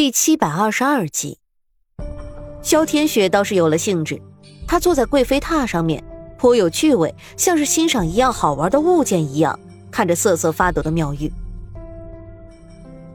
[0.00, 1.36] 第七百二十二集，
[2.62, 4.18] 萧天雪倒是有了兴致，
[4.66, 6.02] 她坐在贵妃榻上面，
[6.38, 9.60] 颇有趣味，像是欣赏一样好玩的物件一样，
[9.90, 11.30] 看着瑟瑟发抖的妙玉。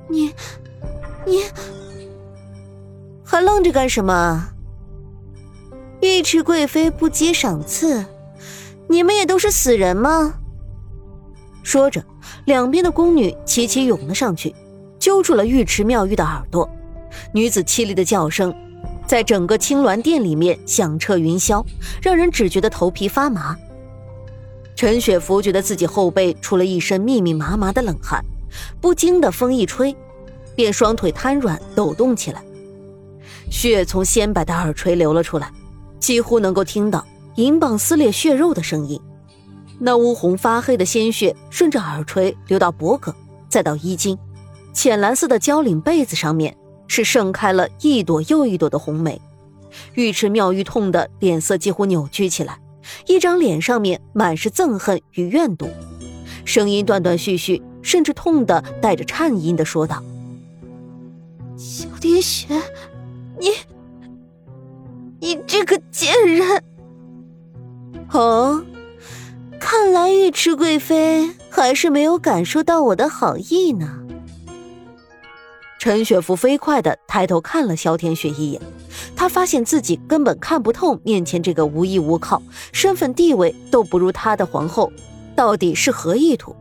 [0.08, 0.32] 你，
[1.26, 1.46] 你
[3.24, 4.50] 还愣着干什么？
[6.02, 8.06] 尉迟贵妃不接赏赐，
[8.88, 10.36] 你们也都是死人吗？
[11.64, 12.06] 说着，
[12.46, 14.56] 两边的宫女齐齐涌了上去。
[15.06, 16.68] 揪住了尉迟妙玉的耳朵，
[17.32, 18.52] 女子凄厉的叫声
[19.06, 21.64] 在整个青鸾殿里面响彻云霄，
[22.02, 23.56] 让人只觉得头皮发麻。
[24.76, 28.26] 陈雪芙觉得自己后背出了一身密密麻麻的冷汗，
[28.82, 29.96] 不经的风一吹，
[30.56, 32.42] 便双腿瘫软抖动起来，
[33.52, 35.52] 血从鲜白的耳垂流了出来，
[36.00, 39.00] 几乎能够听到银棒撕裂血肉的声音。
[39.78, 43.14] 那乌红发黑的鲜血顺着耳垂流到脖颈，
[43.48, 44.18] 再到衣襟。
[44.76, 46.56] 浅蓝色的交领被子上面
[46.88, 49.20] 是盛开了一朵又一朵的红梅，
[49.96, 52.60] 尉迟妙玉痛得脸色几乎扭曲起来，
[53.08, 55.68] 一张脸上面满是憎恨与怨毒，
[56.44, 60.04] 声音断断续续，甚至痛的带着颤音的说道
[61.58, 62.48] ：“萧天雪，
[63.40, 63.48] 你，
[65.20, 66.64] 你这个贱人！
[68.12, 68.64] 哦，
[69.60, 74.02] 看来尉迟贵妃还是没有感受到我的好意呢。”
[75.86, 78.60] 陈雪芙飞快的抬头看了萧天雪一眼，
[79.16, 82.42] 她发现自己根本看不透面前这个无依无靠、
[82.74, 84.92] 身份地位都不如她的皇后，
[85.36, 86.56] 到底是何意图？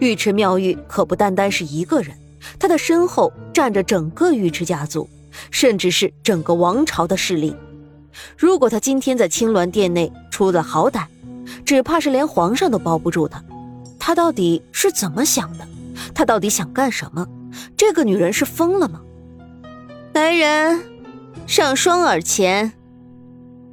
[0.00, 2.14] 尉迟妙玉可不单单是一个人，
[2.58, 5.08] 她的身后站着整个尉迟家族，
[5.50, 7.56] 甚至是整个王朝的势力。
[8.36, 11.06] 如果她今天在青鸾殿内出了好歹，
[11.64, 13.42] 只怕是连皇上都包不住她。
[13.98, 15.66] 她到底是怎么想的？
[16.12, 17.26] 她到底想干什么？
[17.76, 19.00] 这个女人是疯了吗？
[20.12, 20.82] 来人，
[21.46, 22.72] 上双耳前！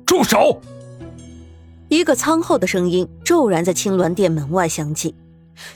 [0.06, 0.62] 住手！
[1.90, 5.16] 一个苍厚的声音骤然在青鸾殿门外响起。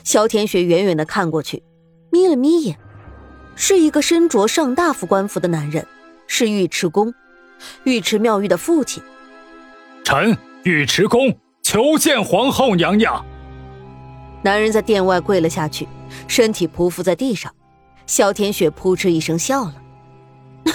[0.04, 1.62] 萧天雪远远的看过去，
[2.10, 2.78] 眯了眯眼，
[3.56, 5.86] 是一个身着上大夫官服的男人，
[6.26, 7.12] 是尉迟恭，
[7.84, 9.02] 尉迟妙玉的父亲。
[10.04, 13.24] 臣尉迟恭求见皇后娘娘。
[14.42, 15.88] 男人在殿外跪了下去，
[16.28, 17.52] 身体匍匐在地上。
[18.06, 19.74] 萧天雪扑哧一声笑了，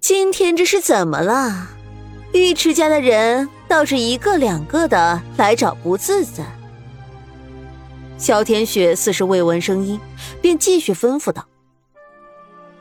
[0.00, 1.68] 今天这是怎么了？
[2.32, 6.42] 尉迟家的人倒是一个两个的来找不自在。
[8.16, 10.00] 萧天雪似是未闻声音，
[10.40, 11.46] 便继续吩咐道：“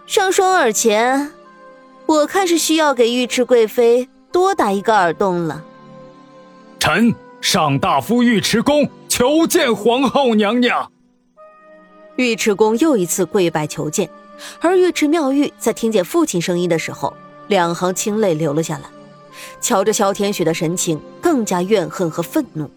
[0.07, 1.31] 上双耳前，
[2.05, 5.63] 我看是需要给尉迟贵妃多打一个耳洞了。”
[6.79, 10.91] 臣上大夫尉迟恭求见皇后娘娘。
[12.21, 14.07] 尉迟恭又一次跪拜求见，
[14.59, 17.11] 而尉迟妙玉在听见父亲声音的时候，
[17.47, 18.83] 两行清泪流了下来。
[19.59, 22.69] 瞧着萧天雪的神情，更加怨恨和愤怒。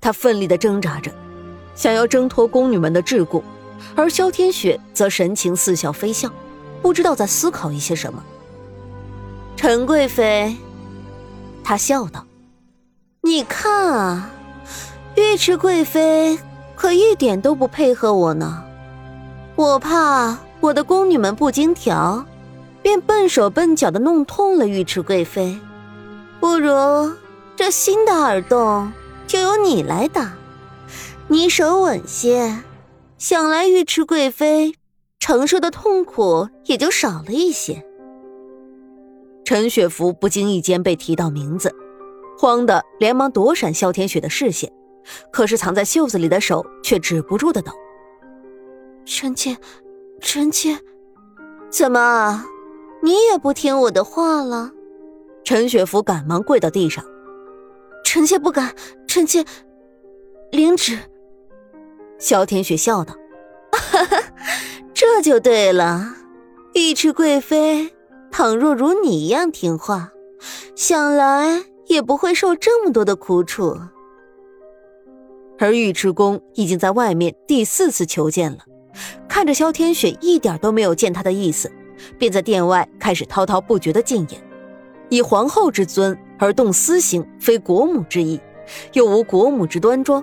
[0.00, 1.12] 他奋力的挣扎着，
[1.76, 3.40] 想要挣脱宫女们的桎梏，
[3.94, 6.28] 而萧天雪则神情似笑非笑，
[6.82, 8.20] 不知道在思考一些什么。
[9.56, 10.56] 陈贵妃，
[11.62, 12.26] 他笑道
[13.22, 14.30] ：“你看啊，
[15.14, 16.36] 尉迟贵妃。”
[16.74, 18.64] 可一点都不配合我呢，
[19.62, 22.26] 我怕我的宫女们不经调，
[22.82, 25.56] 便笨手笨脚的弄痛了尉迟贵妃。
[26.40, 27.12] 不如
[27.54, 28.92] 这新的耳洞
[29.24, 30.32] 就由你来打，
[31.28, 32.64] 你手稳些，
[33.18, 34.74] 想来尉迟贵妃
[35.20, 37.86] 承受的痛苦也就少了一些。
[39.44, 41.72] 陈雪芙不经意间被提到名字，
[42.36, 44.72] 慌的连忙躲闪萧天雪的视线。
[45.30, 47.70] 可是藏在袖子里的手却止不住的抖。
[49.04, 49.56] 臣妾，
[50.20, 50.78] 臣妾，
[51.70, 52.44] 怎么，
[53.02, 54.72] 你也不听我的话了？
[55.44, 57.04] 陈雪芙赶忙跪到地上。
[58.04, 58.74] 臣妾不敢，
[59.06, 59.44] 臣妾
[60.50, 60.98] 领旨。
[62.18, 63.14] 萧天雪笑道
[63.72, 64.22] ：“哈哈，
[64.94, 66.14] 这就对了。
[66.74, 67.90] 尉迟贵妃
[68.30, 70.12] 倘若如你一样听话，
[70.76, 73.76] 想来也不会受这么多的苦楚。”
[75.58, 78.58] 而尉迟恭已经在外面第四次求见了，
[79.32, 81.72] 看着萧天雪一点都没有见他的意思，
[82.18, 84.38] 便在殿外开始滔滔不绝的谏言：
[85.08, 88.38] 以皇后之尊而动私刑，非国母之意，
[88.92, 90.22] 又无国母之端庄。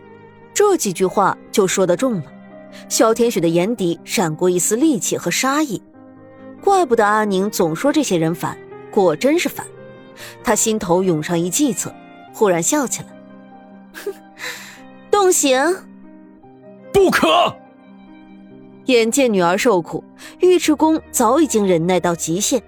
[0.53, 2.23] 这几句话就说得重了。
[2.87, 5.81] 萧天雪的眼底闪过一丝戾气和杀意，
[6.63, 8.55] 怪不得阿宁总说这些人烦，
[8.91, 9.65] 果真是烦。
[10.43, 11.91] 他心头涌上一计策，
[12.31, 13.07] 忽然笑起来，
[14.05, 14.13] 哼。
[15.09, 15.59] 动刑，
[16.93, 17.55] 不可！
[18.93, 20.03] 眼见女儿受苦，
[20.41, 22.61] 尉迟恭早已经忍耐到极限。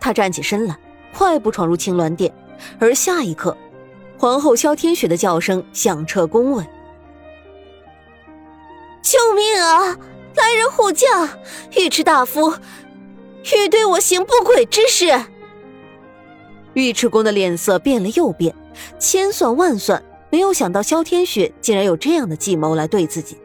[0.00, 0.78] 他站起身来，
[1.14, 2.32] 快步闯入青鸾殿。
[2.78, 3.54] 而下一刻，
[4.16, 6.66] 皇后萧天雪的叫声响彻宫外
[9.02, 9.98] ：“救命啊！
[10.34, 11.38] 来人护驾！
[11.76, 12.54] 尉迟大夫，
[13.54, 15.24] 欲对我行不轨之事。”
[16.72, 18.54] 尉迟恭的脸色变了又变，
[18.98, 23.36] 千算万算，没有想到萧天雪竟然有这样的计谋来对自己。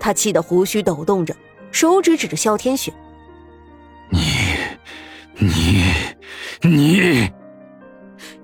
[0.00, 1.32] 他气得胡须抖动着。
[1.70, 2.92] 手指指着萧天雪
[4.10, 4.20] ：“你，
[5.38, 5.82] 你，
[6.62, 7.30] 你！”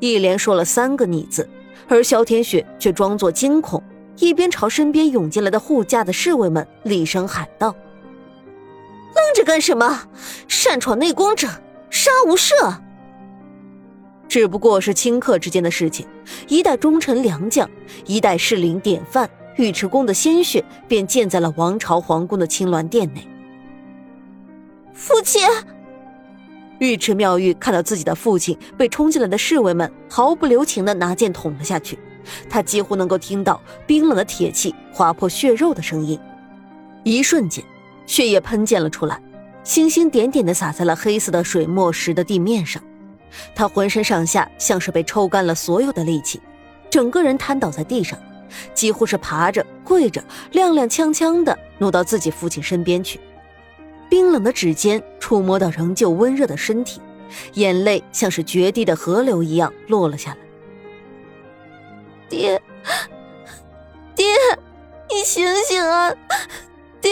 [0.01, 1.49] 一连说了三个“你”字，
[1.89, 3.83] 而萧天雪却装作惊恐，
[4.19, 7.75] 一边朝身边涌进来的护驾的侍卫们厉声喊道
[9.15, 10.09] ：“愣着干什么？
[10.49, 11.49] 擅闯内宫者，
[11.89, 12.53] 杀无赦！”
[14.29, 16.07] 只不过是顷刻之间的事情，
[16.49, 17.69] 一代忠臣良将，
[18.07, 19.29] 一代士林典范。
[19.59, 23.27] 尉迟恭的鲜血便溅在了王朝皇宫的青鸾殿内。
[24.95, 25.43] 父亲，
[26.81, 31.99] 尉迟妙玉看到自己的父亲被冲进来的侍卫们毫不留情的拿剑捅了下去，
[32.49, 36.19] 他几乎能够听到冰冷的铁器划破血肉的声音。
[37.05, 37.65] 一瞬间，
[38.07, 39.21] 血液喷溅了出来，
[39.65, 42.83] 星星点点的洒在了黑色的水墨石的地面上。
[43.55, 46.41] 他浑身上下像是被抽干了所有的力气，
[46.91, 48.19] 整个人瘫倒在地上。
[48.75, 50.23] 几乎是爬着、跪着，
[50.53, 53.21] 踉踉跄跄的挪到自己父亲身边去，
[54.09, 57.01] 冰冷的指尖触摸到仍旧温热的身体，
[57.55, 60.37] 眼泪像是决堤的河流一样落了下来。
[62.29, 62.63] 爹，
[64.15, 64.27] 爹，
[65.11, 66.15] 你醒醒啊，
[67.01, 67.11] 爹！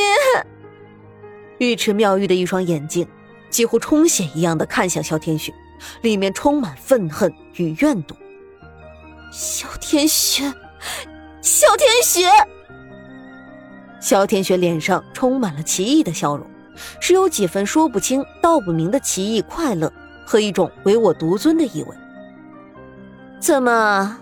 [1.58, 3.06] 尉迟妙玉的一双眼睛
[3.50, 5.52] 几乎充血一样的看向萧天雪，
[6.00, 8.14] 里面充满愤恨与怨毒。
[9.31, 10.50] 萧天雪。
[11.42, 12.28] 萧天雪，
[13.98, 16.46] 萧天雪脸上充满了奇异的笑容，
[17.00, 19.90] 是有几分说不清道不明的奇异快乐
[20.26, 21.96] 和一种唯我独尊的意味。
[23.38, 24.19] 怎么，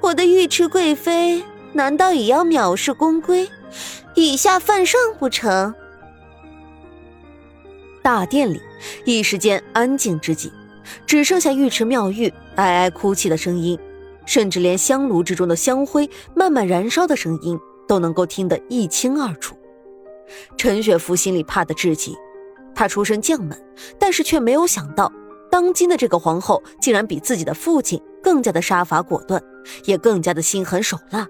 [0.00, 3.48] 我的尉迟贵妃难道也要藐视宫规，
[4.14, 5.72] 以下犯上不成？
[8.02, 8.60] 大殿里
[9.04, 10.52] 一时间安静之极，
[11.06, 13.78] 只剩下尉迟妙玉哀哀哭泣的声音。
[14.28, 17.58] 甚至连香炉之中的香灰慢慢燃烧的声音
[17.88, 19.56] 都能够听得一清二楚。
[20.58, 22.14] 陈雪芙心里怕得至极，
[22.74, 23.58] 她出身将门，
[23.98, 25.10] 但是却没有想到，
[25.50, 29.42] 当今的这个皇后竟然比自己的父亲更加的杀伐果断，
[29.86, 31.26] 也更加的心狠手辣。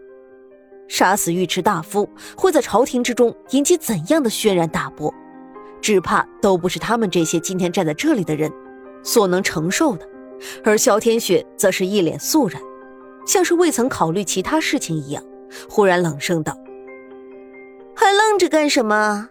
[0.88, 5.14] 杀死尉迟大夫会在朝廷之中引起怎样的轩然大波，
[5.80, 8.52] 只怕都不是他们这些今天站在这里的人
[9.04, 10.04] 所能承受的。
[10.64, 12.60] 而萧天雪则是一脸肃然。
[13.28, 15.22] 像是未曾考虑其他事情一样，
[15.68, 16.56] 忽然冷声道
[17.94, 19.28] ：“还愣着干什么？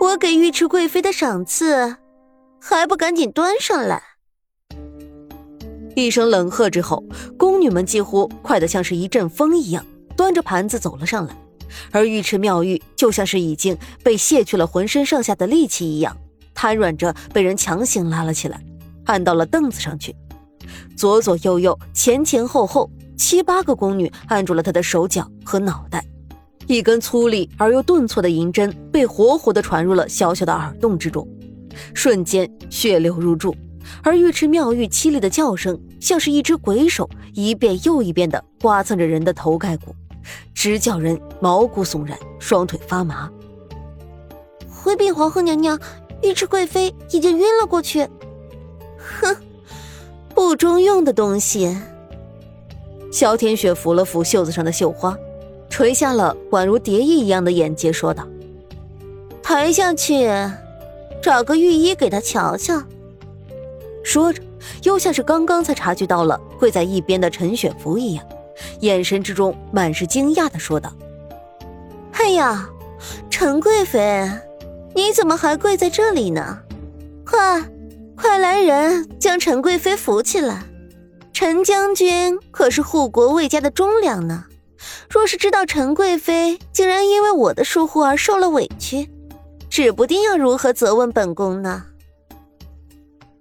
[0.00, 1.98] 我给尉迟贵妃的赏赐，
[2.60, 4.02] 还不赶紧端上来！”
[5.94, 7.04] 一声冷喝之后，
[7.38, 9.86] 宫女们几乎快得像是一阵风一样，
[10.16, 11.36] 端着盘子走了上来。
[11.92, 16.16] 而尉迟妙玉就像是已经被卸去了浑身上下的力气一样，
[16.54, 18.60] 瘫软着被人强行拉了起来，
[19.04, 20.16] 按到了凳子上去，
[20.96, 22.90] 左左右右，前前后后。
[23.24, 26.04] 七八个宫女按住了他的手脚和脑袋，
[26.66, 31.26] 一根粗粝而又顿挫的银针被活活的传入了小小的耳洞之中，
[31.94, 33.54] 瞬间血流如注，
[34.02, 39.94] 而尉迟妙玉凄厉的叫声像是一只鬼手，一遍又一遍的刮蹭着人的头盖骨，
[40.52, 43.30] 直叫人毛骨悚然，双腿发麻。
[44.68, 45.78] 回禀皇后娘娘，
[46.24, 48.04] 尉迟贵妃已经晕了过去。
[48.98, 49.36] 哼，
[50.34, 51.72] 不中用的东西。
[53.12, 55.16] 萧天雪抚了抚袖子上的绣花，
[55.68, 58.26] 垂下了宛如蝶翼一样的眼睫，说道
[59.42, 60.26] ：“抬下去，
[61.22, 62.82] 找个御医给他瞧瞧。”
[64.02, 64.42] 说着，
[64.82, 68.24] 又像是刚刚才察觉到了跪在一边的陈雪芙一样，
[68.80, 70.90] 眼神之中满是惊讶的说道
[72.14, 72.66] ：“哎呀，
[73.28, 74.26] 陈贵妃，
[74.94, 76.58] 你怎么还跪在这里呢？
[77.26, 77.62] 快，
[78.16, 80.62] 快来人，将陈贵妃扶起来。”
[81.32, 84.44] 陈将军可是护国卫家的忠良呢，
[85.08, 89.10] 若是知道陈贵妃竟然因为我的疏忽而受了委屈，
[89.70, 91.84] 指不定要如何责问本宫呢。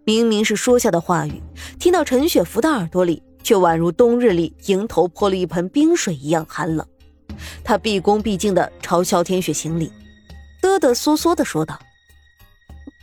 [0.03, 1.41] 明明是说下的话语，
[1.79, 6.85] 听到陈雪芙的耳朵里，却宛如冬日里迎头泼了一盆冰水一样寒冷。
[7.63, 9.91] 他毕恭毕敬的朝萧天雪行礼，
[10.61, 11.77] 哆哆嗦嗦的说道：“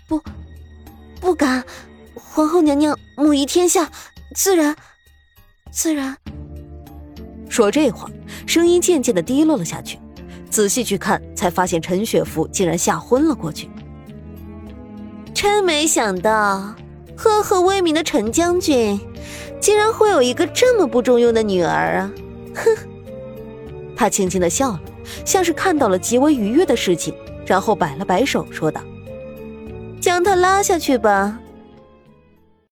[0.08, 0.20] 不，
[1.20, 1.62] 不敢，
[2.14, 3.90] 皇后娘娘母仪天下，
[4.34, 4.74] 自然。”
[5.70, 6.16] 自然，
[7.46, 8.10] 说这话，
[8.46, 9.98] 声音渐渐的低落了下去，
[10.48, 13.68] 仔细去看，才发现陈雪芙竟然吓昏了过去。
[15.34, 16.74] 真没想到，
[17.14, 18.98] 赫赫威名的陈将军，
[19.60, 22.10] 竟然会有一个这么不中用的女儿啊！
[22.54, 22.64] 哼。
[23.94, 24.80] 他轻轻的笑了，
[25.24, 28.80] 像是看到了极为愉悦的事情，然后摆了摆手，说道
[30.00, 31.38] ：“将他拉下去吧。”